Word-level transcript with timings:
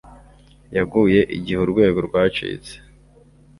Yaguye 0.75 1.21
igihe 1.37 1.59
urwego 1.61 1.99
rwacitse 2.07 2.73